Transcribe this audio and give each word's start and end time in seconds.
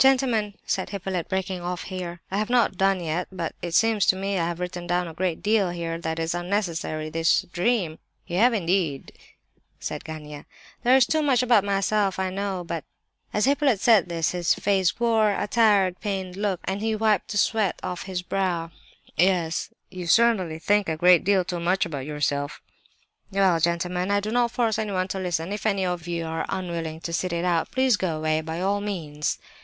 "Gentlemen!" 0.00 0.54
said 0.66 0.88
Hippolyte, 0.90 1.28
breaking 1.28 1.60
off 1.60 1.84
here, 1.84 2.22
"I 2.30 2.38
have 2.38 2.48
not 2.48 2.78
done 2.78 3.00
yet, 3.00 3.28
but 3.30 3.54
it 3.60 3.74
seems 3.74 4.06
to 4.06 4.16
me 4.16 4.34
that 4.34 4.42
I 4.42 4.46
have 4.48 4.58
written 4.58 4.86
down 4.86 5.06
a 5.06 5.12
great 5.14 5.42
deal 5.42 5.70
here 5.70 5.98
that 5.98 6.18
is 6.18 6.34
unnecessary,—this 6.34 7.42
dream—" 7.52 7.98
"You 8.26 8.38
have 8.38 8.54
indeed!" 8.54 9.12
said 9.78 10.02
Gania. 10.02 10.46
"There 10.82 10.96
is 10.96 11.06
too 11.06 11.22
much 11.22 11.42
about 11.42 11.62
myself, 11.64 12.18
I 12.18 12.30
know, 12.30 12.64
but—" 12.64 12.84
As 13.32 13.44
Hippolyte 13.44 13.78
said 13.78 14.08
this 14.08 14.30
his 14.32 14.54
face 14.54 14.98
wore 14.98 15.32
a 15.32 15.46
tired, 15.46 16.00
pained 16.00 16.34
look, 16.34 16.60
and 16.64 16.80
he 16.80 16.96
wiped 16.96 17.30
the 17.30 17.36
sweat 17.36 17.78
off 17.82 18.04
his 18.04 18.22
brow. 18.22 18.70
"Yes," 19.18 19.54
said 19.54 19.68
Lebedeff, 19.68 19.98
"you 20.00 20.06
certainly 20.06 20.58
think 20.58 20.88
a 20.88 20.96
great 20.96 21.22
deal 21.24 21.44
too 21.44 21.60
much 21.60 21.84
about 21.84 22.06
yourself." 22.06 22.60
"Well—gentlemen—I 23.30 24.18
do 24.20 24.32
not 24.32 24.50
force 24.50 24.78
anyone 24.78 25.08
to 25.08 25.20
listen! 25.20 25.52
If 25.52 25.66
any 25.66 25.84
of 25.84 26.08
you 26.08 26.24
are 26.24 26.46
unwilling 26.48 27.00
to 27.02 27.12
sit 27.12 27.34
it 27.34 27.44
out, 27.44 27.70
please 27.70 27.98
go 27.98 28.16
away, 28.16 28.40
by 28.40 28.62
all 28.62 28.80
means!" 28.80 29.38